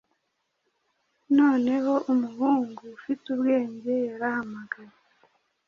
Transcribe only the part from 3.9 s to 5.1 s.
yarahamagaye